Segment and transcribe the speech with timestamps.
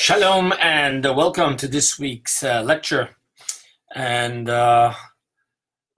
[0.00, 3.10] Shalom and welcome to this week's uh, lecture.
[3.94, 4.94] And uh,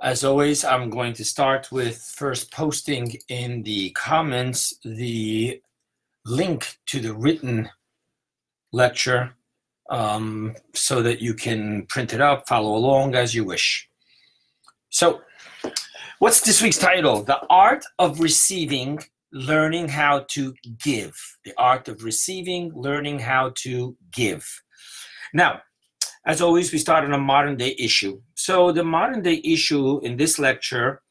[0.03, 5.63] as always, I'm going to start with first posting in the comments the
[6.27, 7.71] link to the written
[8.73, 9.35] lecture
[9.89, 13.89] um, so that you can print it up, follow along as you wish.
[14.91, 15.21] So,
[16.19, 17.23] what's this week's title?
[17.23, 18.99] The Art of Receiving
[19.33, 21.15] learning how to give.
[21.45, 24.47] The art of receiving, learning how to give.
[25.33, 25.63] Now,
[26.27, 28.21] as always, we start on a modern day issue.
[28.35, 31.03] So, the modern day issue in this lecture,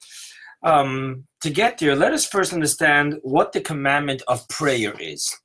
[0.64, 5.36] um, to get there, let us first understand what the commandment of prayer is.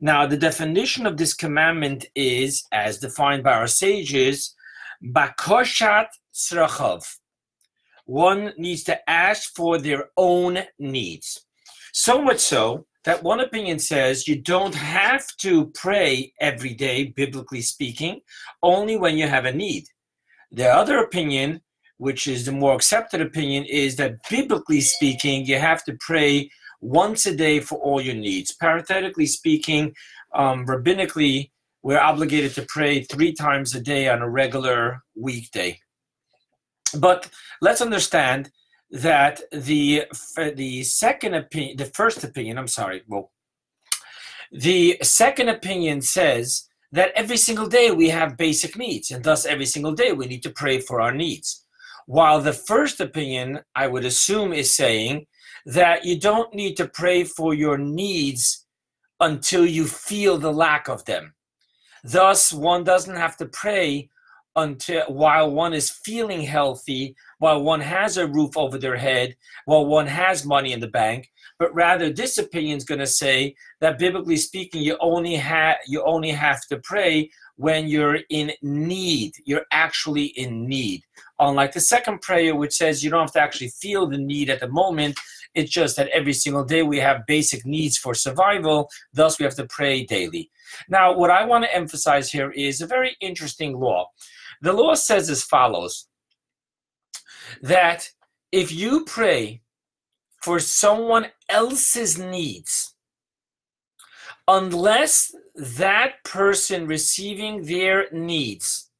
[0.00, 4.54] Now, the definition of this commandment is, as defined by our sages,
[5.02, 7.02] bakoshat tzrochov.
[8.06, 11.46] One needs to ask for their own needs.
[11.92, 17.62] So much so that one opinion says you don't have to pray every day, biblically
[17.62, 18.20] speaking,
[18.62, 19.86] only when you have a need.
[20.52, 21.62] The other opinion,
[21.96, 27.26] which is the more accepted opinion, is that biblically speaking, you have to pray once
[27.26, 28.52] a day for all your needs.
[28.52, 29.94] Parenthetically speaking,
[30.34, 31.50] um, rabbinically,
[31.82, 35.78] we're obligated to pray three times a day on a regular weekday.
[36.98, 37.30] But
[37.62, 38.50] let's understand
[38.90, 40.04] that the
[40.54, 43.30] the second opinion, the first opinion, I'm sorry, well,
[44.52, 49.66] the second opinion says that every single day we have basic needs, and thus every
[49.66, 51.64] single day we need to pray for our needs.
[52.06, 55.26] While the first opinion, I would assume, is saying
[55.66, 58.66] that you don't need to pray for your needs
[59.20, 61.34] until you feel the lack of them.
[62.02, 64.08] Thus, one doesn't have to pray
[64.56, 69.86] until while one is feeling healthy, while one has a roof over their head, while
[69.86, 73.98] one has money in the bank, but rather this opinion is going to say that
[73.98, 79.34] biblically speaking, you only have you only have to pray when you're in need.
[79.44, 81.02] You're actually in need.
[81.38, 84.60] Unlike the second prayer, which says you don't have to actually feel the need at
[84.60, 85.18] the moment.
[85.54, 89.56] It's just that every single day we have basic needs for survival, thus we have
[89.56, 90.50] to pray daily.
[90.88, 94.08] Now, what I want to emphasize here is a very interesting law.
[94.60, 96.06] The law says as follows
[97.62, 98.10] that
[98.52, 99.62] if you pray
[100.42, 102.94] for someone else's needs,
[104.48, 108.90] unless that person receiving their needs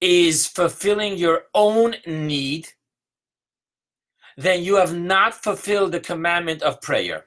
[0.00, 2.68] is fulfilling your own need,
[4.36, 7.26] then you have not fulfilled the commandment of prayer.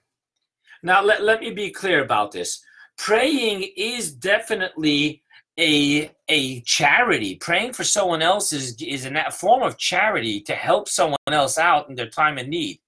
[0.83, 2.63] Now, let, let me be clear about this.
[2.97, 5.23] Praying is definitely
[5.59, 7.35] a a charity.
[7.35, 11.89] Praying for someone else is is a form of charity to help someone else out
[11.89, 12.79] in their time of need.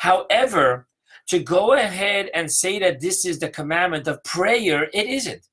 [0.00, 0.88] However
[1.28, 5.46] to go ahead and say that this is the commandment of prayer it isn't.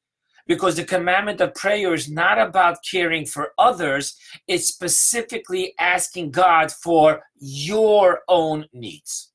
[0.47, 4.15] Because the commandment of prayer is not about caring for others.
[4.47, 9.31] It's specifically asking god for your own needs.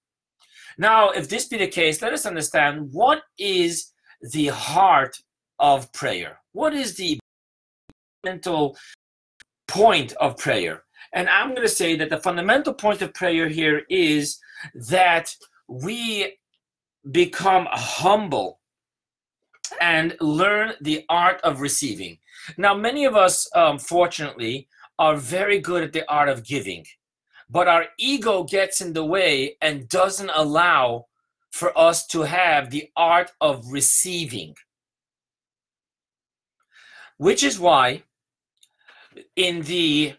[0.78, 3.92] Now if this be the case let us understand what is
[4.32, 5.16] the heart
[5.60, 6.40] of prayer.
[6.52, 7.19] What is the
[8.22, 8.76] fundamental
[9.68, 10.82] point of prayer?
[11.12, 14.38] And I'm going to say that the fundamental point of prayer here is
[14.74, 15.34] that
[15.68, 16.36] we
[17.10, 18.60] become humble
[19.80, 22.18] and learn the art of receiving.
[22.56, 26.84] Now, many of us, um, fortunately, are very good at the art of giving,
[27.48, 31.06] but our ego gets in the way and doesn't allow
[31.52, 34.54] for us to have the art of receiving.
[37.16, 38.04] Which is why
[39.36, 40.14] in the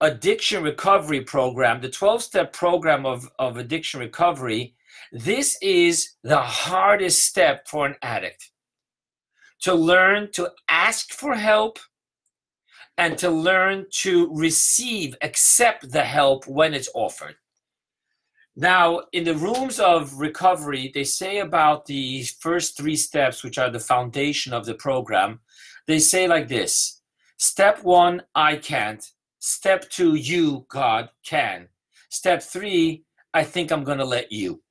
[0.00, 4.74] addiction recovery program, the 12 step program of, of addiction recovery,
[5.12, 8.50] this is the hardest step for an addict
[9.60, 11.78] to learn to ask for help
[12.98, 17.36] and to learn to receive, accept the help when it's offered.
[18.54, 23.70] Now, in the rooms of recovery, they say about the first three steps, which are
[23.70, 25.40] the foundation of the program,
[25.86, 27.01] they say like this
[27.42, 29.04] Step one, I can't.
[29.40, 31.66] Step two, you, God, can.
[32.08, 33.02] Step three,
[33.34, 34.62] I think I'm going to let you.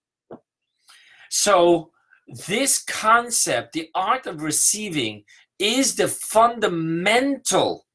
[1.30, 1.92] So,
[2.48, 5.26] this concept, the art of receiving,
[5.60, 7.88] is the fundamental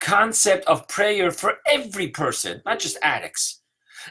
[0.00, 3.62] concept of prayer for every person, not just addicts.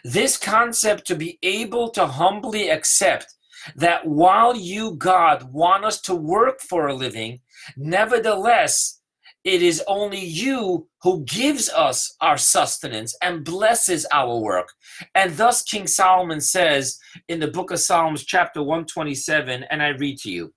[0.06, 3.36] This concept to be able to humbly accept
[3.76, 7.42] that while you, God, want us to work for a living,
[7.76, 8.99] nevertheless,
[9.44, 14.70] it is only you who gives us our sustenance and blesses our work.
[15.16, 17.00] And thus, King Solomon says
[17.30, 20.54] in the book of Psalms, chapter 127, and I read to you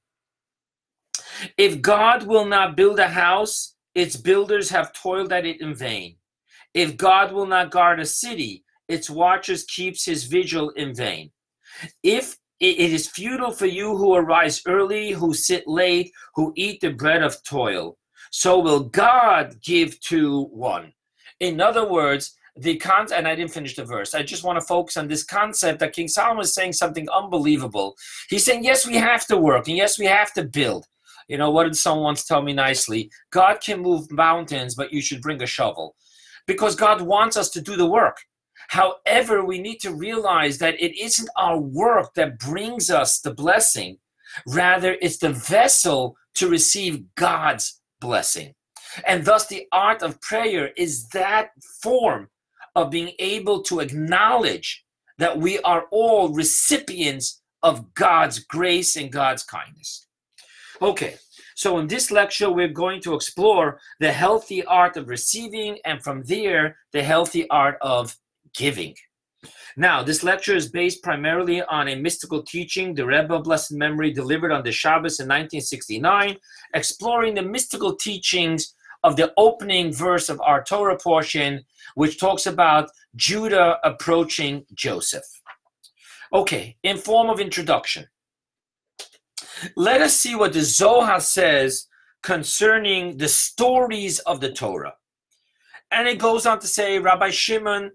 [1.57, 6.17] If God will not build a house, its builders have toiled at it in vain.
[6.75, 11.31] If God will not guard a city, its watchers keeps his vigil in vain.
[12.03, 16.91] If it is futile for you who arise early, who sit late, who eat the
[16.91, 17.99] bread of toil,
[18.33, 20.95] so will God give to one.
[21.39, 24.15] In other words, the concept, and I didn't finish the verse.
[24.15, 27.95] I just want to focus on this concept that King Solomon is saying something unbelievable.
[28.31, 30.87] He's saying, yes, we have to work, and yes, we have to build.
[31.29, 33.11] You know, what did someone once tell me nicely?
[33.31, 35.95] God can move mountains, but you should bring a shovel
[36.47, 38.17] because God wants us to do the work.
[38.69, 43.99] However, we need to realize that it isn't our work that brings us the blessing,
[44.47, 48.53] rather, it's the vessel to receive God's blessing.
[49.07, 51.51] And thus, the art of prayer is that
[51.83, 52.29] form
[52.75, 54.85] of being able to acknowledge
[55.19, 60.07] that we are all recipients of God's grace and God's kindness.
[60.81, 61.15] Okay,
[61.55, 66.25] so in this lecture, we're going to explore the healthy art of receiving and from
[66.25, 68.17] there, the healthy art of
[68.55, 68.95] giving.
[69.77, 74.53] Now, this lecture is based primarily on a mystical teaching the Rebbe Blessed Memory delivered
[74.53, 76.37] on the Shabbos in 1969,
[76.75, 82.91] exploring the mystical teachings of the opening verse of our Torah portion, which talks about
[83.17, 85.25] Judah approaching Joseph.
[86.33, 88.07] Okay, in form of introduction,
[89.77, 91.89] let us see what the Zohar says
[92.23, 94.95] concerning the stories of the Torah.
[95.91, 97.93] And it goes on to say, Rabbi Shimon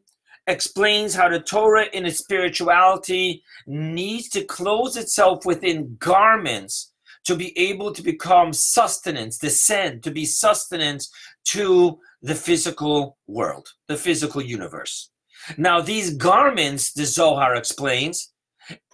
[0.48, 6.94] explains how the Torah in its spirituality needs to clothe itself within garments
[7.26, 11.12] to be able to become sustenance, descend, to be sustenance
[11.44, 15.12] to the physical world, the physical universe.
[15.58, 18.32] Now, these garments, the Zohar explains,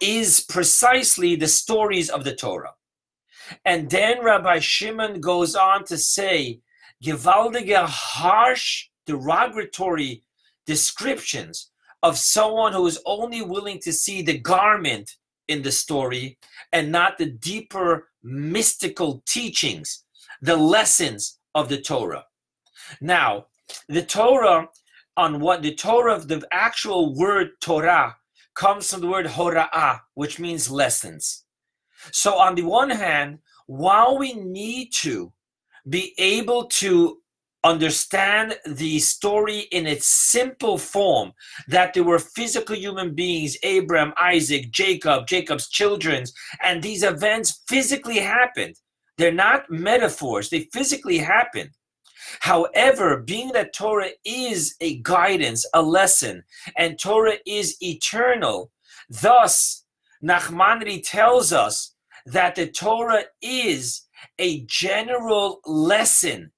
[0.00, 2.74] is precisely the stories of the Torah.
[3.64, 6.60] And then Rabbi Shimon goes on to say,
[7.04, 10.22] gewaltige, harsh, derogatory
[10.66, 11.70] descriptions
[12.02, 15.10] of someone who is only willing to see the garment
[15.48, 16.38] in the story
[16.72, 20.04] and not the deeper mystical teachings,
[20.40, 22.24] the lessons of the Torah.
[23.00, 23.46] Now,
[23.88, 24.68] the Torah,
[25.16, 28.16] on what the Torah the actual word Torah
[28.54, 31.44] comes from the word hora'ah, which means lessons.
[32.10, 35.32] So, on the one hand, while we need to
[35.88, 37.18] be able to
[37.64, 41.32] understand the story in its simple form
[41.66, 46.24] that there were physical human beings abraham isaac jacob jacob's children
[46.62, 48.76] and these events physically happened.
[49.16, 51.70] They're not metaphors they physically happened
[52.40, 56.42] however being that torah is a guidance a lesson
[56.76, 58.70] and torah is eternal
[59.08, 59.84] thus
[60.22, 61.94] nachmanides tells us
[62.26, 64.02] that the torah is
[64.38, 66.50] a general lesson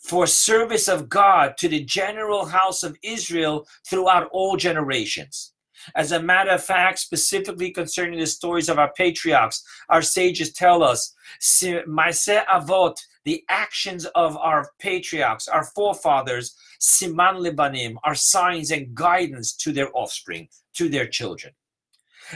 [0.00, 5.52] for service of God to the general house of Israel throughout all generations.
[5.94, 10.82] As a matter of fact, specifically concerning the stories of our patriarchs, our sages tell
[10.82, 18.94] us, Maaseh Avot, the actions of our patriarchs, our forefathers, Siman Libanim, are signs and
[18.94, 21.52] guidance to their offspring, to their children.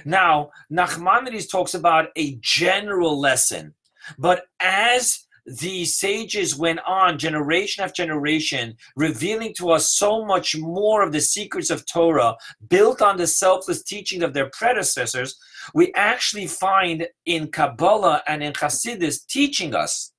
[0.04, 3.74] Now, Nachmanides talks about a general lesson,
[4.18, 11.02] but as the sages went on generation after generation, revealing to us so much more
[11.02, 12.36] of the secrets of Torah,
[12.68, 15.38] built on the selfless teaching of their predecessors.
[15.74, 20.12] We actually find in Kabbalah and in Hasidus teaching us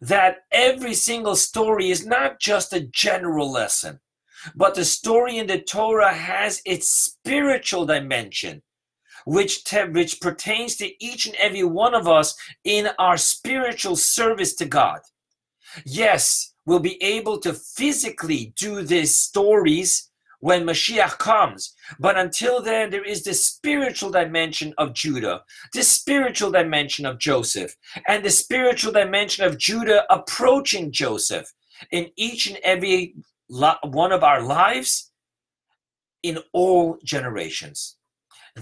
[0.00, 4.00] that every single story is not just a general lesson,
[4.54, 8.62] but the story in the Torah has its spiritual dimension
[9.24, 14.54] which, te- which pertains to each and every one of us in our spiritual service
[14.54, 15.00] to God.
[15.84, 20.10] Yes, we'll be able to physically do these stories
[20.40, 21.74] when Mashiach comes.
[21.98, 25.42] But until then, there is the spiritual dimension of Judah,
[25.74, 27.76] the spiritual dimension of Joseph,
[28.08, 31.52] and the spiritual dimension of Judah approaching Joseph
[31.92, 33.14] in each and every
[33.48, 35.12] one of our lives
[36.22, 37.96] in all generations.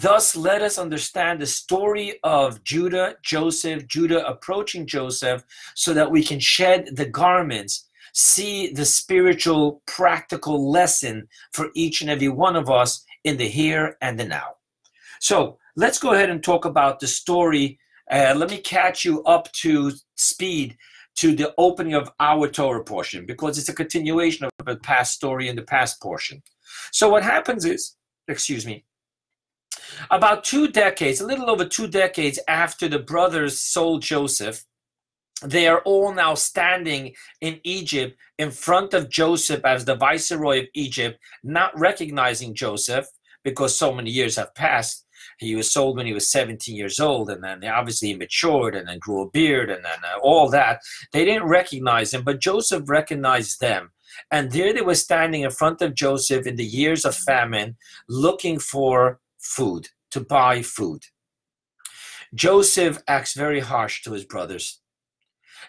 [0.01, 5.43] Thus, let us understand the story of Judah, Joseph, Judah approaching Joseph,
[5.75, 12.09] so that we can shed the garments, see the spiritual, practical lesson for each and
[12.09, 14.55] every one of us in the here and the now.
[15.21, 17.81] So, let's go ahead and talk about the story.
[18.09, 20.77] Uh, let me catch you up to speed
[21.17, 25.49] to the opening of our Torah portion because it's a continuation of the past story
[25.49, 26.41] in the past portion.
[26.93, 27.97] So, what happens is,
[28.29, 28.85] excuse me,
[30.11, 34.65] about two decades, a little over two decades after the brothers sold Joseph,
[35.43, 40.67] they are all now standing in Egypt in front of Joseph as the viceroy of
[40.75, 43.07] Egypt, not recognizing Joseph
[43.45, 45.05] because so many years have passed.
[45.39, 48.89] He was sold when he was 17 years old, and then obviously he matured and
[48.89, 50.81] then grew a beard and then uh, all that.
[51.13, 53.93] They didn't recognize him, but Joseph recognized them.
[54.33, 57.77] And there they were standing in front of Joseph in the years of famine,
[58.09, 61.03] looking for food, to buy food.
[62.35, 64.81] Joseph acts very harsh to his brothers.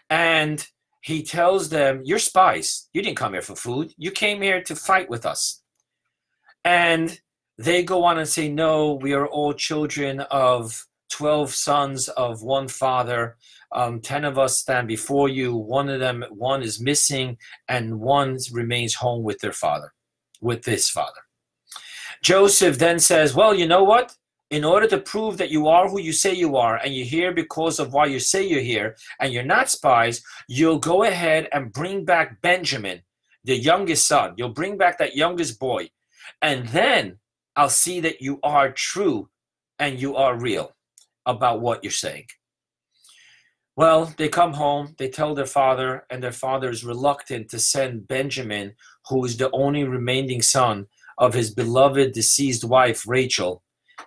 [0.09, 0.65] And
[1.01, 2.89] he tells them, You're spies.
[2.93, 3.93] You didn't come here for food.
[3.97, 5.61] You came here to fight with us.
[6.65, 7.19] And
[7.57, 12.67] they go on and say, No, we are all children of 12 sons of one
[12.67, 13.37] father.
[13.71, 15.55] Um, 10 of us stand before you.
[15.55, 19.93] One of them, one is missing, and one remains home with their father,
[20.41, 21.21] with his father.
[22.23, 24.15] Joseph then says, Well, you know what?
[24.49, 27.31] in order to prove that you are who you say you are and you're here
[27.31, 31.71] because of why you say you're here and you're not spies, you'll go ahead and
[31.71, 33.01] bring back Benjamin,
[33.43, 34.33] the youngest son.
[34.37, 35.89] You'll bring back that youngest boy.
[36.41, 37.19] And then
[37.55, 39.29] I'll see that you are true
[39.77, 40.75] and you are real
[41.25, 42.25] about what you're saying.
[43.75, 48.09] Well, they come home, they tell their father, and their father is reluctant to send
[48.09, 48.73] Benjamin,
[49.07, 50.87] who is the only remaining son
[51.19, 53.61] of his beloved deceased wife, Rachel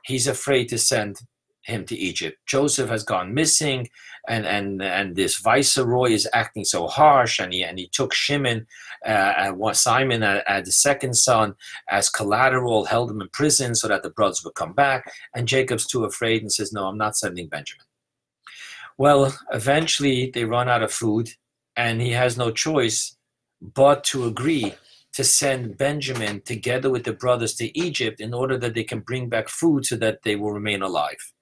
[0.05, 1.21] he's afraid to send
[1.63, 2.39] him to Egypt.
[2.47, 3.89] Joseph has gone missing,
[4.29, 8.67] and and and this viceroy is acting so harsh, and he and he took Shimon,
[9.07, 11.55] uh, Simon, uh, uh, the second son,
[11.89, 15.13] as collateral, held him in prison so that the brothers would come back.
[15.35, 17.87] And Jacob's too afraid and says, "No, I'm not sending Benjamin."
[18.99, 21.31] Well, eventually they run out of food,
[21.77, 23.17] and he has no choice
[23.61, 24.75] but to agree
[25.15, 29.29] to send Benjamin together with the brothers to Egypt in order that they can bring
[29.29, 31.33] back food so that they will remain alive.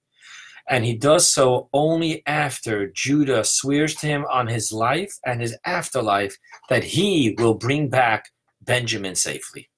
[0.69, 5.57] And he does so only after Judah swears to him on his life and his
[5.65, 6.37] afterlife
[6.69, 8.27] that he will bring back
[8.61, 9.69] Benjamin safely.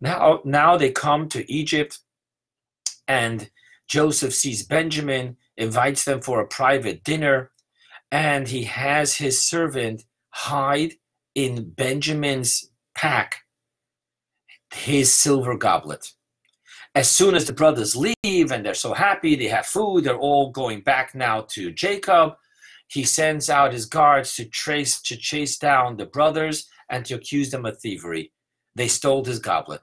[0.00, 1.98] Now, now they come to Egypt,
[3.08, 3.50] and
[3.88, 7.50] Joseph sees Benjamin, invites them for a private dinner,
[8.10, 10.94] and he has his servant hide
[11.34, 13.42] in Benjamin's pack
[14.74, 16.12] his silver goblet.
[16.94, 20.50] As soon as the brothers leave and they're so happy, they have food, they're all
[20.50, 22.32] going back now to Jacob.
[22.88, 27.50] He sends out his guards to trace to chase down the brothers and to accuse
[27.50, 28.32] them of thievery.
[28.74, 29.82] They stole his goblet.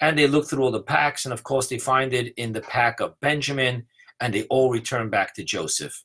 [0.00, 2.60] And they look through all the packs, and of course, they find it in the
[2.60, 3.86] pack of Benjamin,
[4.20, 6.04] and they all return back to Joseph.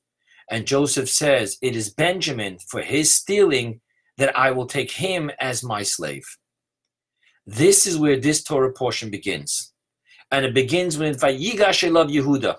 [0.50, 3.82] And Joseph says, It is Benjamin for his stealing
[4.18, 6.26] that I will take him as my slave.
[7.50, 9.74] This is where this Torah portion begins.
[10.30, 12.58] And it begins with Vayigash Elav Yehuda.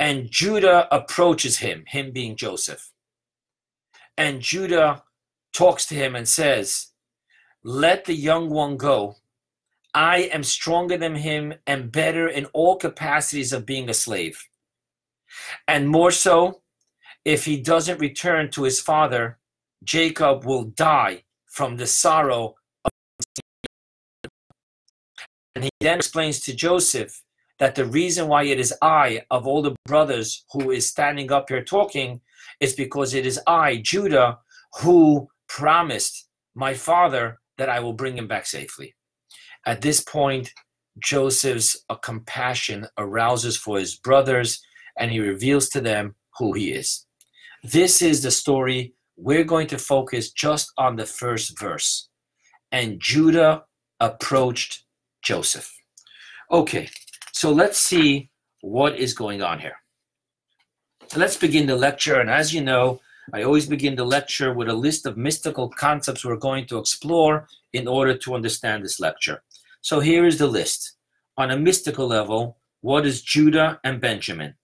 [0.00, 2.90] And Judah approaches him, him being Joseph.
[4.18, 5.04] And Judah
[5.52, 6.88] talks to him and says,
[7.62, 9.14] Let the young one go.
[9.94, 14.44] I am stronger than him and better in all capacities of being a slave.
[15.68, 16.62] And more so,
[17.24, 19.38] if he doesn't return to his father,
[19.84, 22.56] Jacob will die from the sorrow
[25.64, 27.22] and he then explains to Joseph
[27.58, 31.48] that the reason why it is I of all the brothers who is standing up
[31.48, 32.20] here talking
[32.60, 34.40] is because it is I, Judah,
[34.82, 38.94] who promised my father that I will bring him back safely.
[39.64, 40.52] At this point,
[41.02, 44.60] Joseph's uh, compassion arouses for his brothers
[44.98, 47.06] and he reveals to them who he is.
[47.62, 52.10] This is the story we're going to focus just on the first verse.
[52.70, 53.64] And Judah
[53.98, 54.83] approached
[55.24, 55.74] Joseph.
[56.50, 56.88] Okay,
[57.32, 59.76] so let's see what is going on here.
[61.16, 62.20] Let's begin the lecture.
[62.20, 63.00] And as you know,
[63.32, 67.48] I always begin the lecture with a list of mystical concepts we're going to explore
[67.72, 69.42] in order to understand this lecture.
[69.80, 70.92] So here is the list.
[71.36, 74.54] On a mystical level, what is Judah and Benjamin?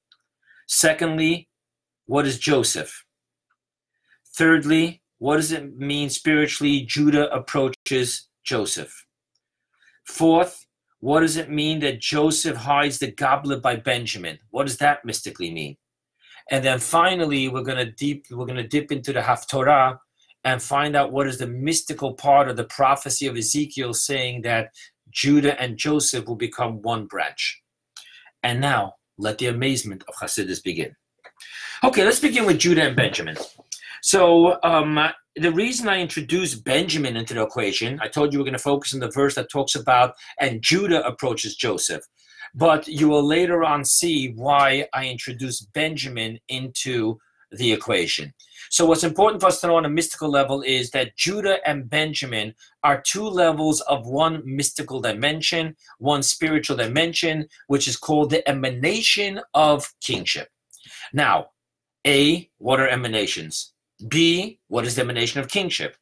[0.67, 1.49] Secondly,
[2.07, 3.05] what is Joseph?
[4.35, 9.05] Thirdly, what does it mean spiritually Judah approaches Joseph?
[10.07, 10.67] Fourth,
[11.01, 14.39] what does it mean that Joseph hides the goblet by Benjamin?
[14.51, 15.77] What does that mystically mean?
[16.51, 19.99] And then finally, we're gonna deep we're gonna dip into the Haftorah
[20.45, 24.71] and find out what is the mystical part of the prophecy of Ezekiel saying that
[25.11, 27.63] Judah and Joseph will become one branch.
[28.43, 30.97] And now, let the amazement of Hasidus begin.
[31.85, 33.37] Okay, let's begin with Judah and Benjamin.
[34.03, 34.99] So um,
[35.37, 38.95] the reason I introduced Benjamin into the equation, I told you we're going to focus
[38.95, 42.05] on the verse that talks about and Judah approaches Joseph.
[42.55, 47.19] But you will later on see why I introduced Benjamin into
[47.53, 48.33] the equation.
[48.71, 51.89] So, what's important for us to know on a mystical level is that Judah and
[51.89, 52.55] Benjamin
[52.85, 59.41] are two levels of one mystical dimension, one spiritual dimension, which is called the emanation
[59.55, 60.49] of kingship.
[61.13, 61.47] Now,
[62.07, 63.73] A, what are emanations?
[64.09, 65.97] B, what is the emanation of kingship?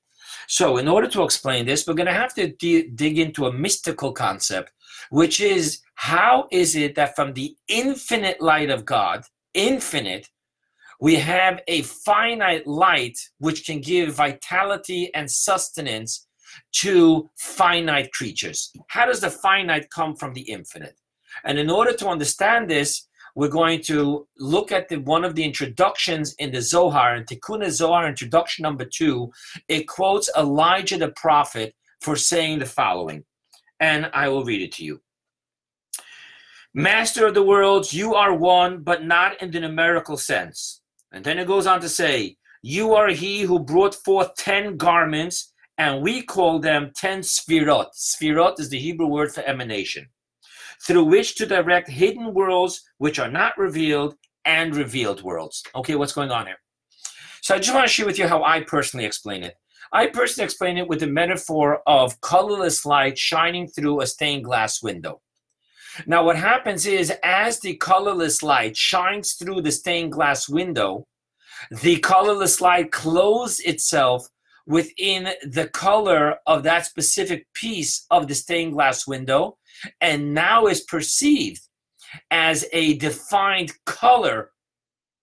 [0.46, 3.52] So, in order to explain this, we're going to have to d- dig into a
[3.52, 4.72] mystical concept,
[5.10, 10.28] which is how is it that from the infinite light of God, infinite,
[11.00, 16.26] we have a finite light which can give vitality and sustenance
[16.72, 18.72] to finite creatures.
[18.88, 20.96] How does the finite come from the infinite?
[21.44, 25.44] And in order to understand this, we're going to look at the, one of the
[25.44, 29.30] introductions in the Zohar, in Tikkun Zohar, introduction number two.
[29.68, 33.24] It quotes Elijah the prophet for saying the following,
[33.80, 35.00] and I will read it to you.
[36.74, 40.80] Master of the worlds, you are one, but not in the numerical sense.
[41.12, 45.52] And then it goes on to say, You are he who brought forth ten garments,
[45.78, 47.86] and we call them ten sfirot.
[47.96, 50.06] Sfirot is the Hebrew word for emanation,
[50.86, 55.62] through which to direct hidden worlds which are not revealed and revealed worlds.
[55.74, 56.58] Okay, what's going on here?
[57.42, 59.54] So I just want to share with you how I personally explain it.
[59.92, 64.82] I personally explain it with the metaphor of colorless light shining through a stained glass
[64.82, 65.20] window.
[66.06, 71.06] Now, what happens is as the colorless light shines through the stained glass window,
[71.82, 74.26] the colorless light clothes itself
[74.66, 79.56] within the color of that specific piece of the stained glass window
[80.00, 81.62] and now is perceived
[82.30, 84.50] as a defined color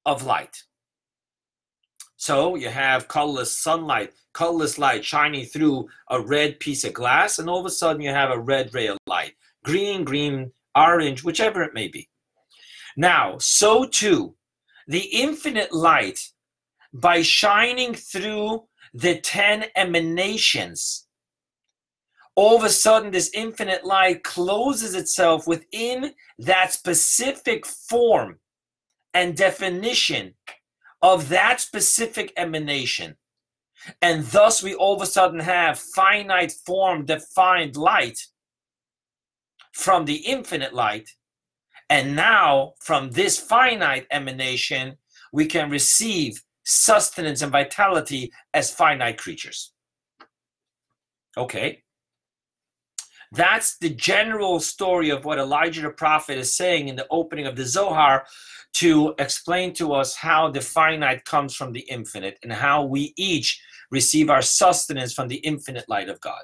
[0.06, 0.64] of light.
[2.18, 7.50] So you have colorless sunlight, colorless light shining through a red piece of glass, and
[7.50, 9.34] all of a sudden you have a red ray of light.
[9.64, 12.10] Green, green, orange, whichever it may be.
[12.98, 14.36] Now, so too,
[14.88, 16.20] the infinite light,
[16.94, 21.05] by shining through the 10 emanations,
[22.36, 28.40] all of a sudden, this infinite light closes itself within that specific form
[29.14, 30.34] and definition
[31.02, 33.16] of that specific emanation.
[34.02, 38.20] And thus, we all of a sudden have finite form defined light
[39.74, 41.10] from the infinite light.
[41.90, 44.98] And now, from this finite emanation,
[45.32, 49.72] we can receive sustenance and vitality as finite creatures.
[51.38, 51.84] Okay.
[53.32, 57.56] That's the general story of what Elijah the prophet is saying in the opening of
[57.56, 58.26] the Zohar
[58.76, 63.62] to explain to us how the finite comes from the infinite and how we each
[63.92, 66.44] receive our sustenance from the infinite light of God.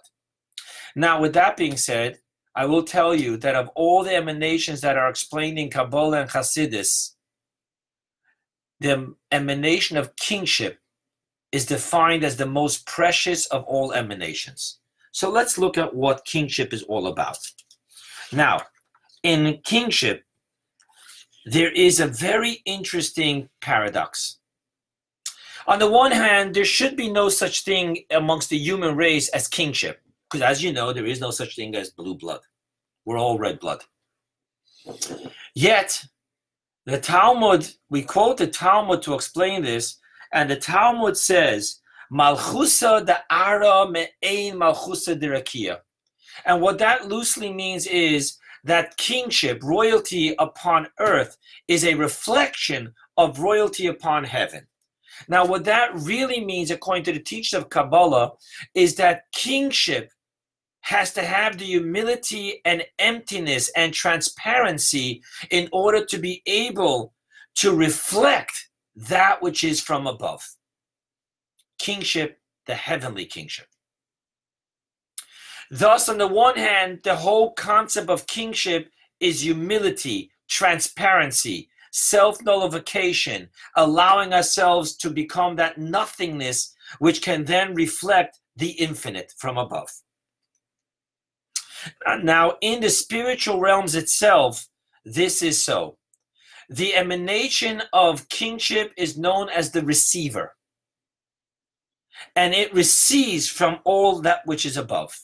[0.95, 2.19] Now, with that being said,
[2.55, 6.29] I will tell you that of all the emanations that are explained in Kabbalah and
[6.29, 7.15] Hasidus,
[8.79, 10.79] the emanation of kingship
[11.51, 14.80] is defined as the most precious of all emanations.
[15.11, 17.37] So let's look at what kingship is all about.
[18.31, 18.61] Now,
[19.23, 20.23] in kingship,
[21.45, 24.37] there is a very interesting paradox.
[25.67, 29.47] On the one hand, there should be no such thing amongst the human race as
[29.47, 30.01] kingship.
[30.29, 32.39] Because as you know, there is no such thing as blue blood.
[33.05, 33.83] We're all red blood.
[35.53, 36.03] Yet,
[36.85, 39.97] the Talmud, we quote the Talmud to explain this,
[40.33, 41.79] and the Talmud says,
[42.11, 45.77] Malchusa de ara me'ein malchusa de
[46.45, 53.39] And what that loosely means is that kingship, royalty upon earth, is a reflection of
[53.39, 54.67] royalty upon heaven.
[55.27, 58.31] Now, what that really means, according to the teachings of Kabbalah,
[58.73, 60.11] is that kingship
[60.81, 65.21] has to have the humility and emptiness and transparency
[65.51, 67.13] in order to be able
[67.55, 70.43] to reflect that which is from above.
[71.81, 73.65] Kingship, the heavenly kingship.
[75.71, 83.49] Thus, on the one hand, the whole concept of kingship is humility, transparency, self nullification,
[83.75, 89.89] allowing ourselves to become that nothingness which can then reflect the infinite from above.
[92.21, 94.67] Now, in the spiritual realms itself,
[95.03, 95.97] this is so.
[96.69, 100.53] The emanation of kingship is known as the receiver,
[102.35, 105.19] and it receives from all that which is above.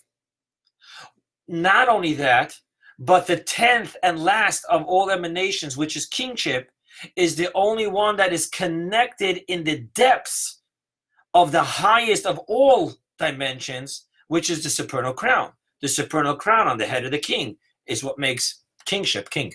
[1.47, 2.59] Not only that,
[2.99, 6.71] but the tenth and last of all emanations, which is kingship,
[7.15, 10.61] is the only one that is connected in the depths
[11.33, 16.77] of the highest of all dimensions, which is the supernal crown the supernal crown on
[16.77, 19.53] the head of the king is what makes kingship king.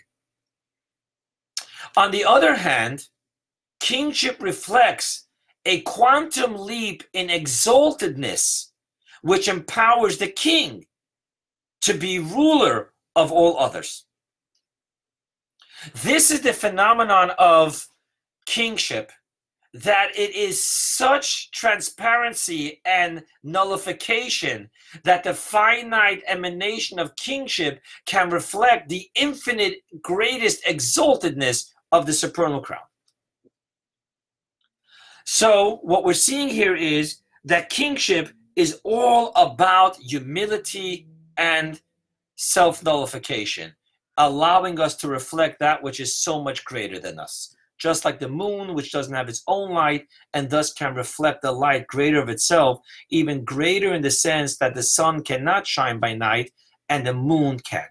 [1.97, 3.09] On the other hand,
[3.81, 5.27] kingship reflects
[5.65, 8.71] a quantum leap in exaltedness,
[9.23, 10.87] which empowers the king
[11.83, 14.05] to be ruler of all others.
[16.03, 17.87] This is the phenomenon of
[18.47, 19.13] kingship
[19.75, 24.69] that it is such transparency and nullification
[25.05, 32.61] that the finite emanation of kingship can reflect the infinite greatest exaltedness of the supernal
[32.61, 32.83] crown.
[35.25, 41.07] So, what we're seeing here is that kingship is all about humility
[41.37, 41.81] and
[42.37, 43.75] self nullification,
[44.17, 48.29] allowing us to reflect that which is so much greater than us just like the
[48.29, 52.29] moon, which doesn't have its own light and thus can reflect the light greater of
[52.29, 52.79] itself,
[53.11, 56.53] even greater in the sense that the sun cannot shine by night
[56.89, 57.87] and the moon can.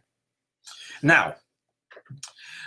[1.03, 1.35] Now,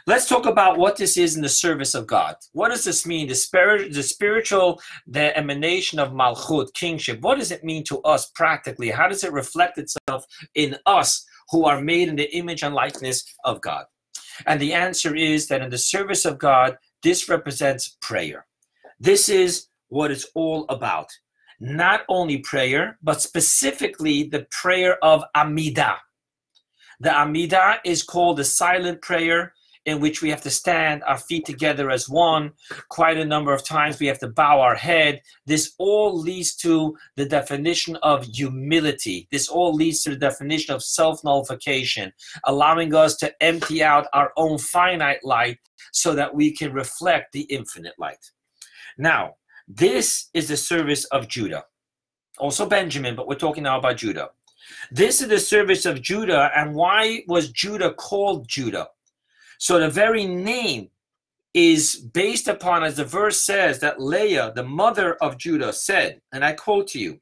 [0.06, 2.36] let's talk about what this is in the service of God.
[2.52, 3.28] What does this mean?
[3.28, 7.20] The spirit, the spiritual, the emanation of Malchut, kingship.
[7.20, 8.90] What does it mean to us practically?
[8.90, 13.24] How does it reflect itself in us who are made in the image and likeness
[13.44, 13.86] of God?
[14.46, 18.46] And the answer is that in the service of God, this represents prayer.
[18.98, 21.08] This is what it's all about.
[21.60, 25.96] Not only prayer, but specifically the prayer of Amidah.
[27.00, 29.52] The Amidah is called the silent prayer
[29.86, 32.52] in which we have to stand our feet together as one.
[32.88, 35.20] Quite a number of times we have to bow our head.
[35.46, 39.28] This all leads to the definition of humility.
[39.30, 42.12] This all leads to the definition of self nullification,
[42.44, 45.58] allowing us to empty out our own finite light
[45.92, 48.30] so that we can reflect the infinite light.
[48.98, 49.34] Now,
[49.68, 51.64] this is the service of Judah.
[52.38, 54.30] Also Benjamin, but we're talking now about Judah.
[54.90, 58.88] This is the service of Judah, and why was Judah called Judah?
[59.64, 60.90] So the very name
[61.54, 66.44] is based upon, as the verse says, that Leah, the mother of Judah, said, and
[66.44, 67.18] I quote to you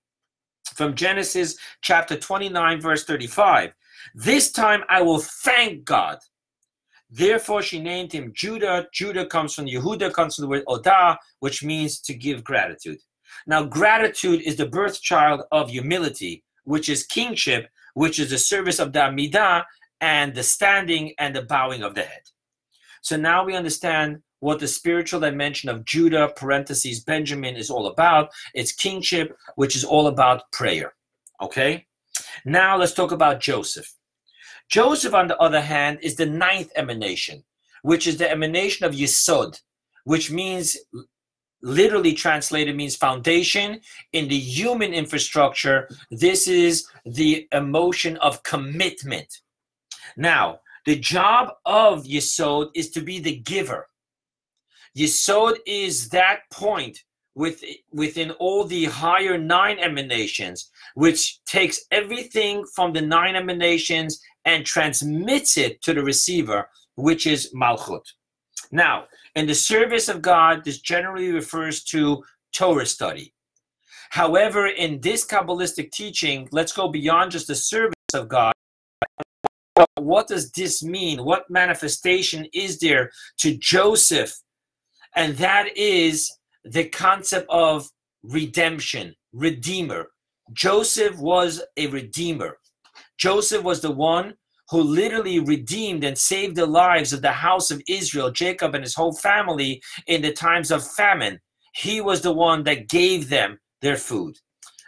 [0.75, 3.73] from Genesis chapter 29, verse 35
[4.17, 6.19] This time I will thank God.
[7.09, 8.89] Therefore, she named him Judah.
[8.93, 12.99] Judah comes from Yehuda, comes from the word Odah, which means to give gratitude.
[13.47, 18.81] Now, gratitude is the birth child of humility, which is kingship, which is the service
[18.81, 19.63] of the Amidah,
[20.01, 22.23] and the standing and the bowing of the head.
[23.03, 28.31] So now we understand what the spiritual dimension of Judah, parentheses, Benjamin is all about.
[28.55, 30.95] It's kingship, which is all about prayer.
[31.41, 31.87] Okay?
[32.45, 33.93] Now let's talk about Joseph.
[34.69, 37.45] Joseph, on the other hand, is the ninth emanation,
[37.83, 39.61] which is the emanation of Yesod,
[40.05, 40.77] which means
[41.63, 43.81] literally translated means foundation
[44.13, 49.33] in the human infrastructure this is the emotion of commitment
[50.17, 53.87] now, the job of Yesod is to be the giver.
[54.97, 56.99] Yesod is that point
[57.35, 64.67] with, within all the higher nine emanations, which takes everything from the nine emanations and
[64.67, 68.05] transmits it to the receiver, which is Malchut.
[68.71, 73.33] Now, in the service of God, this generally refers to Torah study.
[74.11, 78.53] However, in this Kabbalistic teaching, let's go beyond just the service of God
[79.97, 81.25] what does this mean?
[81.25, 84.35] What manifestation is there to Joseph?
[85.15, 86.31] And that is
[86.65, 87.89] the concept of
[88.23, 90.09] redemption, redeemer.
[90.53, 92.59] Joseph was a redeemer.
[93.19, 94.35] Joseph was the one
[94.71, 98.95] who literally redeemed and saved the lives of the house of Israel, Jacob and his
[98.95, 101.39] whole family in the times of famine.
[101.75, 104.37] He was the one that gave them their food.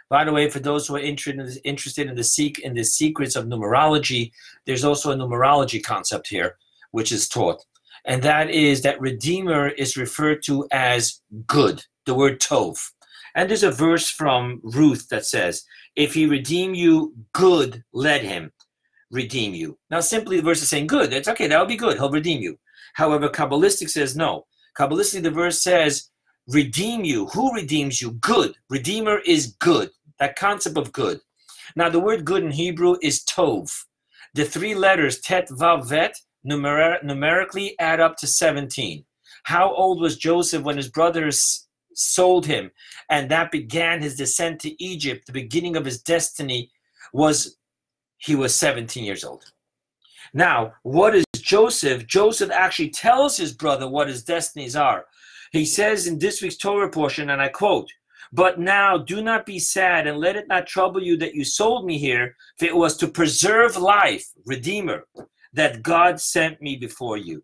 [0.09, 3.45] By the way, for those who are interested in the seek in the secrets of
[3.45, 4.31] numerology,
[4.65, 6.57] there's also a numerology concept here,
[6.91, 7.65] which is taught,
[8.05, 11.83] and that is that Redeemer is referred to as good.
[12.05, 12.77] The word tov,
[13.33, 15.63] and there's a verse from Ruth that says,
[15.95, 18.51] "If he redeem you, good, let him
[19.09, 21.13] redeem you." Now, simply the verse is saying good.
[21.13, 21.47] It's okay.
[21.47, 21.97] That will be good.
[21.97, 22.59] He'll redeem you.
[22.93, 24.45] However, Kabbalistic says no.
[24.77, 26.11] Kabbalistic, the verse says
[26.47, 27.25] redeem you.
[27.29, 28.11] Who redeems you?
[28.11, 28.55] Good.
[28.69, 29.89] Redeemer is good.
[30.19, 31.19] That concept of good.
[31.75, 33.71] Now, the word good in Hebrew is tov.
[34.33, 36.15] The three letters tet, vav, vet
[36.47, 39.05] numer- numerically add up to 17.
[39.43, 42.71] How old was Joseph when his brothers sold him
[43.09, 45.27] and that began his descent to Egypt?
[45.27, 46.71] The beginning of his destiny
[47.13, 47.57] was
[48.17, 49.51] he was 17 years old.
[50.33, 52.07] Now, what is Joseph?
[52.07, 55.05] Joseph actually tells his brother what his destinies are.
[55.51, 57.89] He says in this week's Torah portion, and I quote,
[58.31, 61.85] But now do not be sad, and let it not trouble you that you sold
[61.85, 65.05] me here, for it was to preserve life, Redeemer,
[65.53, 67.43] that God sent me before you.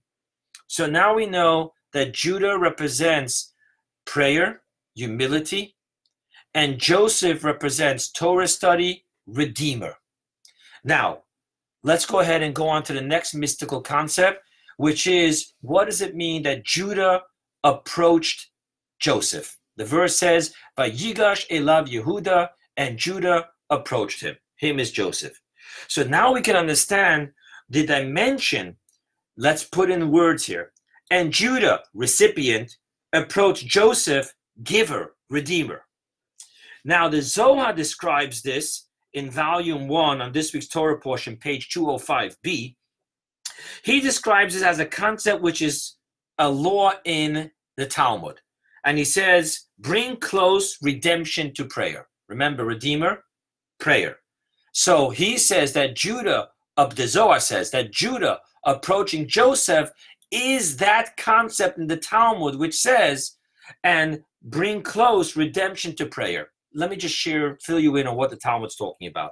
[0.67, 3.53] So now we know that Judah represents
[4.05, 4.61] prayer,
[4.95, 5.75] humility,
[6.53, 9.95] and Joseph represents Torah study, redeemer.
[10.83, 11.23] Now,
[11.83, 14.39] let's go ahead and go on to the next mystical concept,
[14.77, 17.21] which is what does it mean that Judah
[17.63, 18.49] approached
[18.99, 19.57] Joseph?
[19.77, 24.35] The verse says, Yigash Elav Yehuda, and Judah approached him.
[24.57, 25.39] Him is Joseph.
[25.87, 27.31] So now we can understand
[27.69, 28.77] the dimension.
[29.37, 30.71] Let's put in words here.
[31.09, 32.77] And Judah, recipient,
[33.13, 35.83] approached Joseph, giver, redeemer.
[36.83, 42.75] Now, the Zohar describes this in volume one on this week's Torah portion, page 205b.
[43.83, 45.95] He describes it as a concept which is
[46.37, 48.39] a law in the Talmud.
[48.83, 52.07] And he says, bring close redemption to prayer.
[52.27, 53.23] Remember, Redeemer,
[53.79, 54.17] prayer.
[54.73, 59.91] So he says that Judah, of the Zohar says that Judah approaching Joseph
[60.31, 63.35] is that concept in the Talmud which says,
[63.83, 66.49] and bring close redemption to prayer.
[66.73, 69.31] Let me just share, fill you in on what the Talmud's talking about.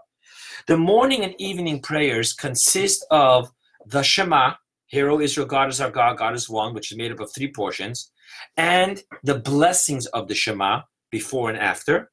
[0.67, 3.49] The morning and evening prayers consist of
[3.85, 4.53] the Shema,
[4.87, 7.31] Hear O Israel, God is our God, God is one, which is made up of
[7.33, 8.11] three portions,
[8.57, 12.11] and the blessings of the Shema before and after,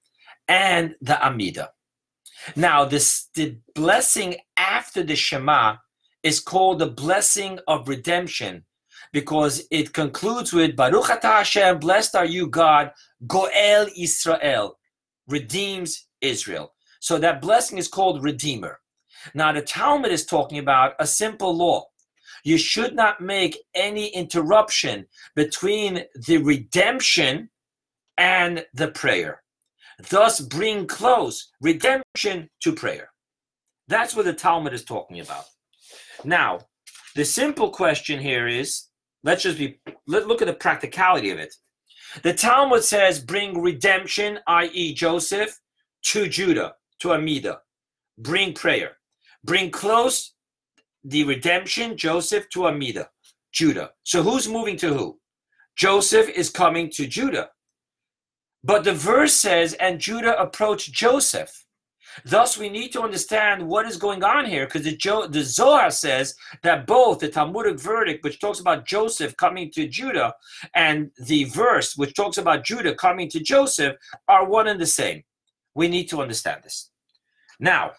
[0.49, 1.71] and the Amida.
[2.55, 5.77] Now, this the blessing after the Shema
[6.23, 8.65] is called the blessing of redemption
[9.13, 12.91] because it concludes with Baruch Atah Hashem, blessed are you, God,
[13.27, 14.79] Goel Israel,
[15.29, 16.73] redeems Israel.
[17.01, 18.81] So that blessing is called Redeemer.
[19.35, 21.87] Now, the Talmud is talking about a simple law.
[22.47, 27.51] You should not make any interruption between the redemption
[28.17, 29.43] and the prayer.
[30.11, 33.11] Thus, bring close redemption to prayer.
[33.89, 35.47] That's what the Talmud is talking about.
[36.23, 36.61] Now,
[37.17, 38.85] the simple question here is
[39.25, 41.53] let's just be let, look at the practicality of it.
[42.23, 45.59] The Talmud says, bring redemption, i.e., Joseph,
[46.05, 47.59] to Judah, to Amida.
[48.19, 48.99] Bring prayer.
[49.43, 50.36] Bring close
[51.07, 53.09] the redemption, Joseph, to Amida,
[53.53, 53.91] Judah.
[54.03, 55.19] So who's moving to who?
[55.77, 57.51] Joseph is coming to Judah.
[58.65, 61.65] But the verse says, and Judah approached Joseph.
[62.25, 65.91] Thus, we need to understand what is going on here because the, jo- the Zohar
[65.91, 70.35] says that both the Talmudic verdict, which talks about Joseph coming to Judah,
[70.75, 73.97] and the verse, which talks about Judah coming to Joseph,
[74.29, 75.23] are one and the same.
[75.75, 76.91] We need to understand this.
[77.61, 77.93] Now,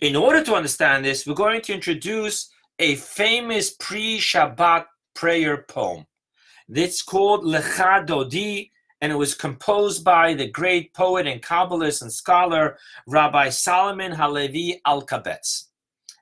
[0.00, 6.06] in order to understand this, we're going to introduce a famous pre Shabbat prayer poem.
[6.68, 8.70] It's called Lecha Dodi,
[9.00, 14.80] and it was composed by the great poet and Kabbalist and scholar Rabbi Solomon Halevi
[14.86, 15.64] Alkabetz.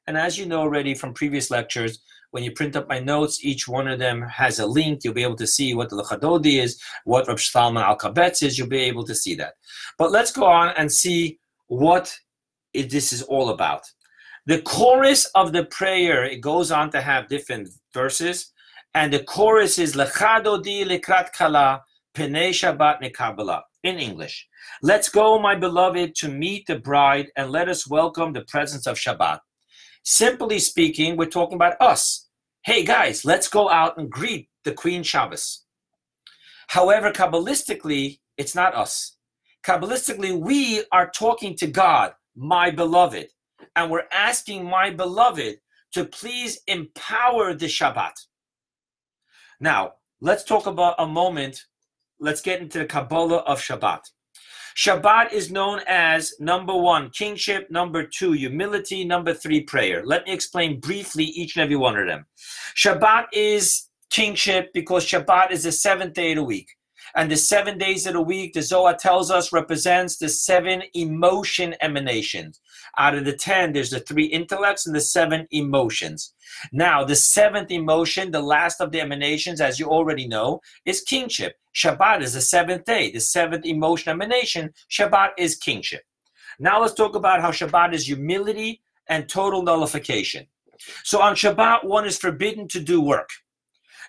[0.06, 2.00] And as you know already from previous lectures,
[2.32, 5.04] when you print up my notes, each one of them has a link.
[5.04, 8.58] You'll be able to see what the Lechadodi is, what Rabbi Solomon Alkabetz is.
[8.58, 9.54] You'll be able to see that.
[9.98, 12.18] But let's go on and see what
[12.74, 13.82] it, this is all about.
[14.46, 18.52] The chorus of the prayer, it goes on to have different verses.
[18.94, 21.82] And the chorus is Kala
[22.14, 24.46] Shabbat Nekabbalah in English.
[24.82, 28.98] Let's go, my beloved, to meet the bride and let us welcome the presence of
[28.98, 29.38] Shabbat.
[30.04, 32.28] Simply speaking, we're talking about us.
[32.64, 35.64] Hey guys, let's go out and greet the Queen Shabbos.
[36.68, 39.16] However, Kabbalistically, it's not us.
[39.64, 43.28] Kabbalistically, we are talking to God, my beloved,
[43.76, 45.56] and we're asking my beloved
[45.92, 48.12] to please empower the Shabbat.
[49.60, 51.64] Now, let's talk about a moment
[52.22, 54.00] let's get into the Kabbalah of Shabbat.
[54.76, 60.02] Shabbat is known as number one, kingship, number two, humility, number three, prayer.
[60.06, 62.24] Let me explain briefly each and every one of them.
[62.74, 66.68] Shabbat is kingship because Shabbat is the seventh day of the week.
[67.14, 71.74] And the seven days of the week, the Zohar tells us, represents the seven emotion
[71.80, 72.60] emanations.
[72.98, 76.34] Out of the ten, there's the three intellects and the seven emotions.
[76.72, 81.56] Now, the seventh emotion, the last of the emanations, as you already know, is kingship.
[81.74, 84.72] Shabbat is the seventh day, the seventh emotion emanation.
[84.90, 86.02] Shabbat is kingship.
[86.58, 90.46] Now, let's talk about how Shabbat is humility and total nullification.
[91.04, 93.30] So, on Shabbat, one is forbidden to do work.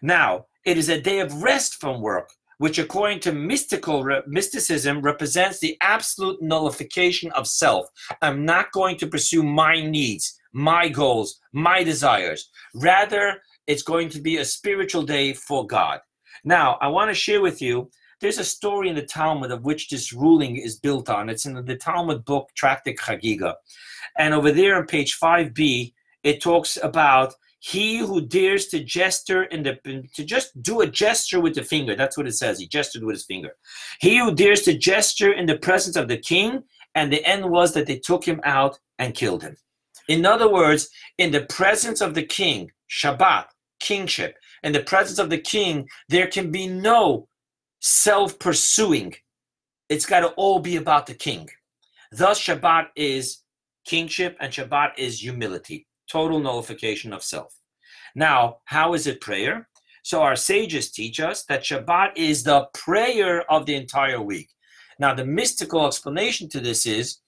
[0.01, 5.59] Now, it is a day of rest from work which according to mystical mysticism represents
[5.59, 7.87] the absolute nullification of self.
[8.21, 12.49] I'm not going to pursue my needs, my goals, my desires.
[12.75, 15.99] Rather, it's going to be a spiritual day for God.
[16.43, 17.89] Now, I want to share with you
[18.19, 21.29] there's a story in the Talmud of which this ruling is built on.
[21.29, 23.55] It's in the Talmud book Tractate Chagiga.
[24.17, 27.33] And over there on page 5b, it talks about
[27.65, 29.79] he who dares to gesture in the
[30.15, 31.95] to just do a gesture with the finger.
[31.95, 32.59] That's what it says.
[32.59, 33.55] He gestured with his finger.
[34.01, 37.73] He who dares to gesture in the presence of the king and the end was
[37.73, 39.55] that they took him out and killed him.
[40.09, 43.45] In other words in the presence of the king shabbat
[43.79, 47.29] kingship in the presence of the king there can be no
[47.79, 49.15] self-pursuing.
[49.87, 51.49] It's got to all be about the king.
[52.11, 53.39] Thus shabbat is
[53.85, 57.55] kingship and shabbat is humility total nullification of self.
[58.15, 59.67] Now, how is it prayer?
[60.03, 64.49] So our sages teach us that Shabbat is the prayer of the entire week.
[64.99, 67.19] Now, the mystical explanation to this is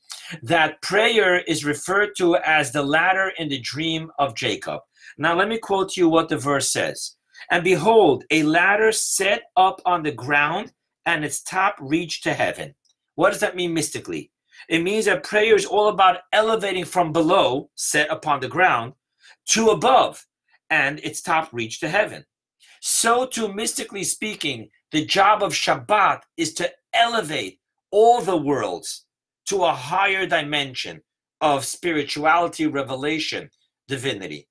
[0.43, 4.81] that prayer is referred to as the ladder in the dream of Jacob.
[5.17, 7.15] Now, let me quote you what the verse says.
[7.49, 10.73] And behold, a ladder set up on the ground,
[11.05, 12.73] and its top reached to heaven.
[13.15, 14.31] What does that mean mystically?
[14.69, 18.93] It means that prayer is all about elevating from below, set upon the ground,
[19.49, 20.25] to above,
[20.69, 22.25] and its top reach to heaven.
[22.81, 27.59] So, too, mystically speaking, the job of Shabbat is to elevate
[27.91, 29.05] all the worlds
[29.47, 31.01] to a higher dimension
[31.41, 33.49] of spirituality, revelation,
[33.87, 34.47] divinity.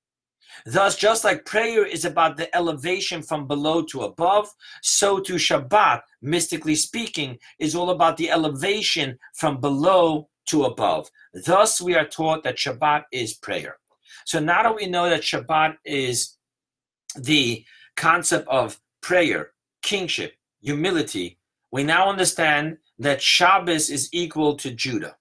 [0.65, 4.49] Thus, just like prayer is about the elevation from below to above,
[4.81, 11.09] so too Shabbat, mystically speaking, is all about the elevation from below to above.
[11.45, 13.77] Thus, we are taught that Shabbat is prayer.
[14.25, 16.37] So now that we know that Shabbat is
[17.15, 17.63] the
[17.95, 21.39] concept of prayer, kingship, humility,
[21.71, 25.17] we now understand that Shabbos is equal to Judah.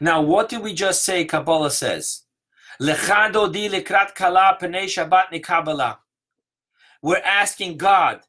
[0.00, 2.23] Now, what did we just say Kabbalah says?
[7.02, 8.20] We're asking God,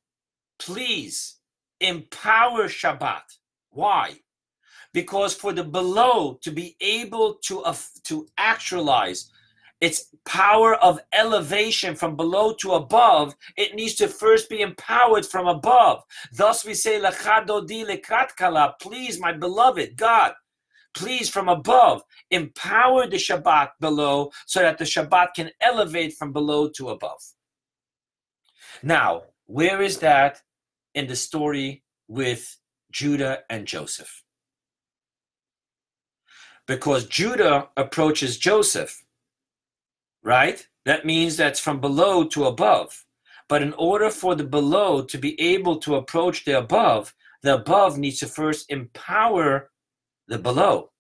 [0.60, 1.38] please
[1.80, 3.38] empower Shabbat.
[3.72, 4.20] Why?
[4.94, 9.32] Because for the below to be able to, uh, to actualize
[9.82, 15.48] its power of elevation from below to above, it needs to first be empowered from
[15.48, 16.04] above.
[16.32, 17.02] Thus we say,
[18.82, 20.34] Please, my beloved God,
[20.96, 26.70] please from above empower the Shabbat below so that the Shabbat can elevate from below
[26.70, 27.22] to above.
[28.82, 30.42] Now, where is that
[30.96, 32.58] in the story with
[32.92, 34.24] Judah and Joseph?
[36.68, 39.04] Because Judah approaches Joseph,
[40.24, 40.66] right?
[40.86, 43.06] That means that's from below to above.
[43.48, 48.00] But in order for the below to be able to approach the above, the above
[48.00, 49.70] needs to first empower
[50.28, 50.92] the below.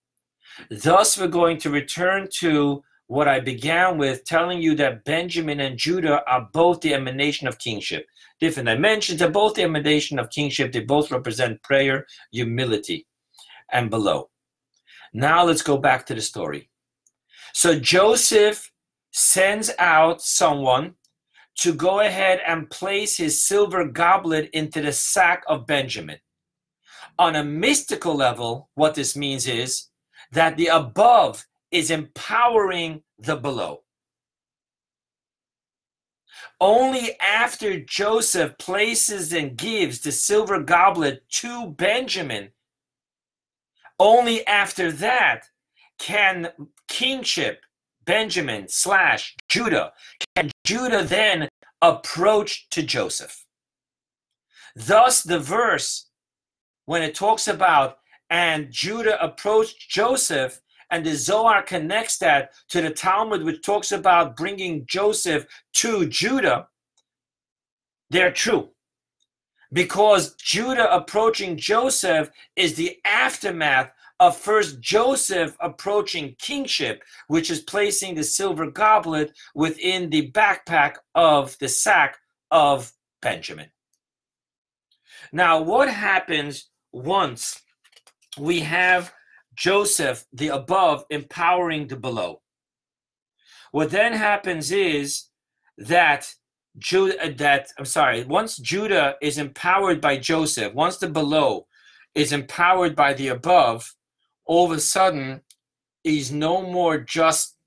[0.69, 5.77] Thus, we're going to return to what I began with, telling you that Benjamin and
[5.77, 8.07] Judah are both the emanation of kingship.
[8.39, 10.71] Different dimensions are both the emanation of kingship.
[10.71, 13.07] They both represent prayer, humility,
[13.71, 14.29] and below.
[15.13, 16.69] Now let's go back to the story.
[17.53, 18.71] So Joseph
[19.11, 20.95] sends out someone
[21.59, 26.17] to go ahead and place his silver goblet into the sack of Benjamin.
[27.17, 29.87] On a mystical level, what this means is
[30.31, 33.83] that the above is empowering the below.
[36.59, 42.51] Only after Joseph places and gives the silver goblet to Benjamin,
[43.99, 45.45] only after that
[45.99, 46.49] can
[46.87, 47.61] kingship,
[48.05, 49.93] Benjamin slash Judah,
[50.35, 51.49] can Judah then
[51.81, 53.45] approach to Joseph.
[54.75, 56.04] Thus, the verse,
[56.85, 57.97] when it talks about
[58.29, 64.35] and Judah approached Joseph, and the Zohar connects that to the Talmud, which talks about
[64.35, 66.67] bringing Joseph to Judah,
[68.09, 68.69] they're true.
[69.73, 78.15] Because Judah approaching Joseph is the aftermath of first Joseph approaching kingship, which is placing
[78.15, 82.17] the silver goblet within the backpack of the sack
[82.51, 83.69] of Benjamin.
[85.33, 87.61] Now, what happens once
[88.39, 89.13] we have
[89.53, 92.41] Joseph, the above, empowering the below.
[93.71, 95.25] What then happens is
[95.77, 96.33] that
[96.77, 101.67] Judah, uh, that I'm sorry, once Judah is empowered by Joseph, once the below
[102.15, 103.93] is empowered by the above,
[104.45, 105.41] all of a sudden
[106.03, 107.57] he's no more just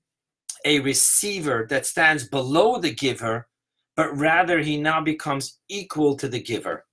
[0.65, 3.47] a receiver that stands below the giver,
[3.95, 6.85] but rather he now becomes equal to the giver.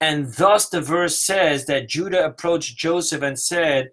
[0.00, 3.90] And thus the verse says that Judah approached Joseph and said,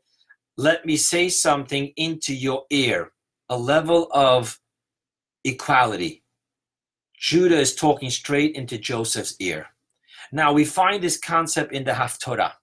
[0.55, 3.11] Let me say something into your ear,
[3.49, 4.59] a level of
[5.43, 6.23] equality.
[7.17, 9.67] Judah is talking straight into Joseph's ear.
[10.31, 12.53] Now we find this concept in the Haftorah.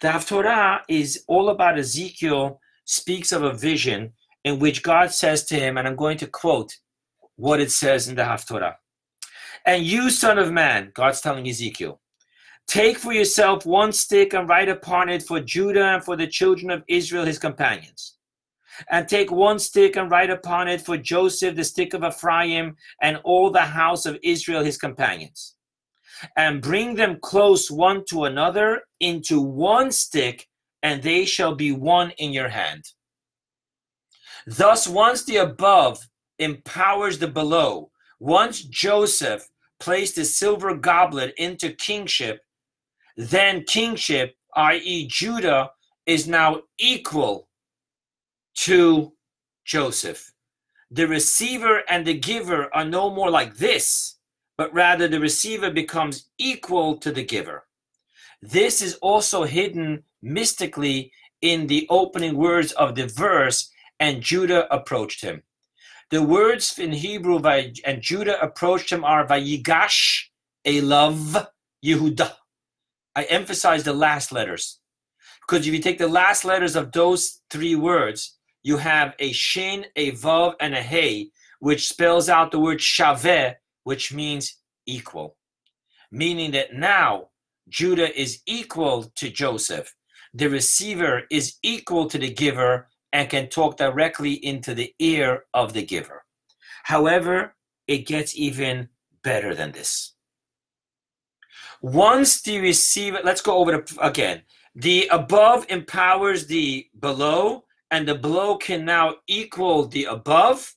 [0.00, 4.12] The Haftorah is all about Ezekiel, speaks of a vision,
[4.44, 6.76] in which God says to him, and I'm going to quote
[7.36, 8.74] what it says in the Haftorah.
[9.64, 12.00] And you, son of man, God's telling Ezekiel,
[12.66, 16.70] take for yourself one stick and write upon it for Judah and for the children
[16.70, 18.16] of Israel, his companions.
[18.90, 23.18] And take one stick and write upon it for Joseph, the stick of Ephraim, and
[23.24, 25.56] all the house of Israel, his companions.
[26.36, 30.48] And bring them close one to another into one stick,
[30.82, 32.84] and they shall be one in your hand.
[34.46, 36.08] Thus, once the above
[36.38, 39.48] empowers the below, once Joseph
[39.78, 42.40] placed the silver goblet into kingship,
[43.16, 45.70] then kingship, i.e., Judah,
[46.06, 47.48] is now equal
[48.54, 49.12] to
[49.64, 50.32] Joseph.
[50.90, 54.16] The receiver and the giver are no more like this,
[54.58, 57.66] but rather the receiver becomes equal to the giver.
[58.42, 65.22] This is also hidden mystically in the opening words of the verse, and Judah approached
[65.22, 65.42] him.
[66.10, 70.24] The words in Hebrew, and Judah approached him, are Vayigash
[70.66, 71.46] Elav
[71.84, 72.32] Yehuda.
[73.14, 74.80] I emphasize the last letters.
[75.46, 79.86] Because if you take the last letters of those three words, you have a shin,
[79.96, 83.54] a vav, and a hey, which spells out the word shaveh,
[83.84, 84.56] which means
[84.86, 85.36] equal.
[86.10, 87.28] Meaning that now
[87.68, 89.94] Judah is equal to Joseph.
[90.34, 95.72] The receiver is equal to the giver and can talk directly into the ear of
[95.72, 96.24] the giver.
[96.84, 97.54] However,
[97.86, 98.88] it gets even
[99.22, 100.11] better than this.
[101.82, 104.42] Once the receiver, let's go over it again.
[104.76, 110.74] The above empowers the below, and the below can now equal the above,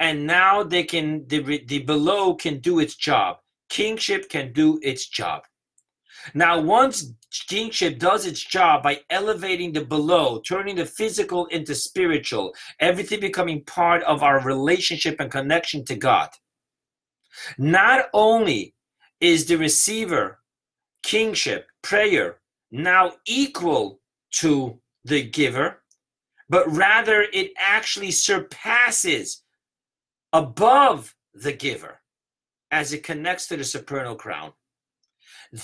[0.00, 3.36] and now they can the, the below can do its job.
[3.68, 5.42] Kingship can do its job.
[6.34, 7.12] Now, once
[7.48, 13.62] kingship does its job by elevating the below, turning the physical into spiritual, everything becoming
[13.64, 16.30] part of our relationship and connection to God.
[17.58, 18.74] Not only
[19.20, 20.40] is the receiver,
[21.02, 22.38] kingship, prayer
[22.70, 24.00] now equal
[24.30, 25.82] to the giver,
[26.48, 29.42] but rather it actually surpasses
[30.32, 32.00] above the giver
[32.70, 34.52] as it connects to the supernal crown.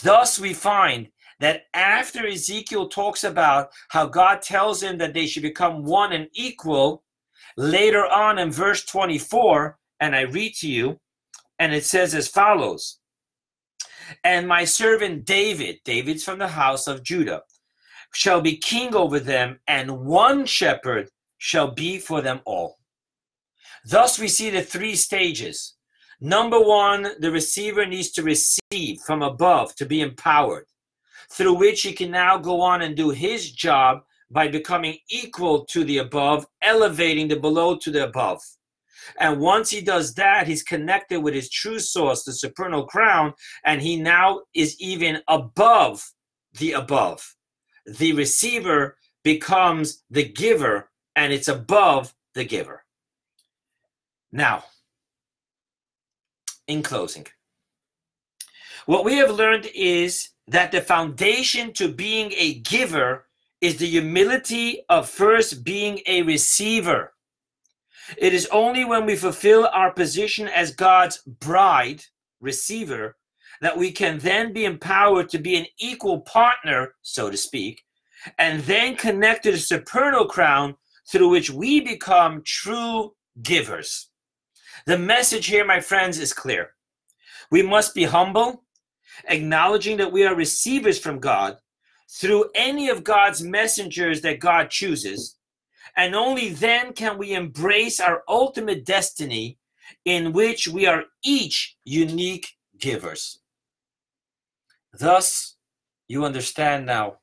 [0.03, 1.09] Thus, we find
[1.41, 6.29] that after Ezekiel talks about how God tells him that they should become one and
[6.33, 7.03] equal,
[7.57, 10.99] later on in verse 24, and I read to you,
[11.59, 12.99] and it says as follows
[14.23, 17.43] And my servant David, David's from the house of Judah,
[18.13, 22.79] shall be king over them, and one shepherd shall be for them all.
[23.85, 25.75] Thus, we see the three stages.
[26.21, 30.67] Number one, the receiver needs to receive from above to be empowered,
[31.31, 35.85] through which he can now go on and do his job by becoming equal to
[35.85, 38.41] the above, elevating the below to the above.
[39.19, 43.35] And once he does that, he's connected with his true source, the supernal crown,
[43.65, 46.05] and he now is even above
[46.59, 47.35] the above
[47.87, 52.85] the receiver becomes the giver and it's above the giver.
[54.33, 54.65] Now,
[56.67, 57.27] in closing,
[58.87, 63.27] what we have learned is that the foundation to being a giver
[63.61, 67.14] is the humility of first being a receiver.
[68.17, 72.05] It is only when we fulfill our position as God's bride,
[72.41, 73.17] receiver,
[73.61, 77.83] that we can then be empowered to be an equal partner, so to speak,
[78.39, 80.77] and then connect to the supernal crown
[81.11, 84.11] through which we become true givers.
[84.87, 86.75] The message here, my friends, is clear.
[87.51, 88.65] We must be humble,
[89.29, 91.59] acknowledging that we are receivers from God
[92.11, 95.34] through any of God's messengers that God chooses,
[95.97, 99.59] and only then can we embrace our ultimate destiny
[100.05, 103.41] in which we are each unique givers.
[104.93, 105.57] Thus,
[106.09, 107.19] you understand now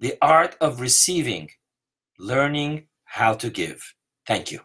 [0.00, 1.50] the art of receiving,
[2.18, 3.94] learning how to give.
[4.26, 4.60] Thank you.